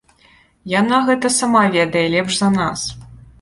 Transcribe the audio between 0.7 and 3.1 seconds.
Яна гэта сама ведае лепш за нас.